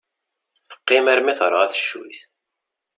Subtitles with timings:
[0.69, 2.21] Teqqim armi terɣa teccuyt.